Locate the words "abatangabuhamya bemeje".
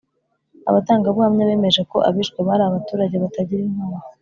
0.69-1.81